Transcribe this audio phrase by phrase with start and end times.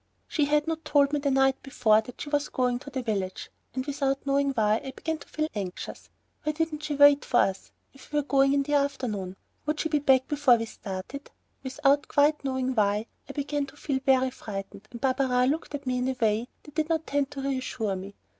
[0.27, 3.51] She had not told me the night before that she was going to the village,
[3.75, 6.09] and without knowing why, I began to feel anxious.
[6.41, 9.35] Why didn't she wait for us, if we were going in the afternoon?
[9.67, 11.29] Would she be back before we started?
[11.61, 12.07] Without
[12.43, 16.07] knowing quite why, I began to feel very frightened, and Barberin looked at me in
[16.07, 18.15] a way that did not tend to reassure me.